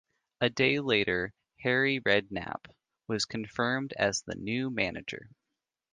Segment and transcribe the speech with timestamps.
[0.39, 2.65] A day later, Harry Redknapp
[3.07, 5.29] was confirmed as the new manager.